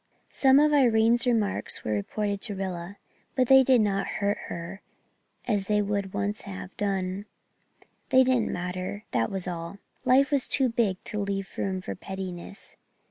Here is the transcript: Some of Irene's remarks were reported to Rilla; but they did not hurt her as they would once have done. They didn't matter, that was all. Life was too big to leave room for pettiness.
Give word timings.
Some 0.31 0.59
of 0.59 0.73
Irene's 0.73 1.27
remarks 1.27 1.83
were 1.83 1.91
reported 1.91 2.41
to 2.41 2.55
Rilla; 2.55 2.97
but 3.35 3.47
they 3.49 3.61
did 3.61 3.81
not 3.81 4.07
hurt 4.17 4.39
her 4.47 4.81
as 5.47 5.67
they 5.67 5.79
would 5.79 6.11
once 6.11 6.41
have 6.41 6.75
done. 6.75 7.25
They 8.09 8.23
didn't 8.23 8.51
matter, 8.51 9.03
that 9.11 9.29
was 9.29 9.47
all. 9.47 9.77
Life 10.03 10.31
was 10.31 10.47
too 10.47 10.69
big 10.69 10.97
to 11.03 11.19
leave 11.19 11.55
room 11.55 11.81
for 11.81 11.93
pettiness. 11.93 12.77